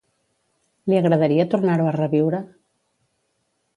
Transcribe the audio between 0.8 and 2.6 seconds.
Li agradaria tornar-ho a reviure?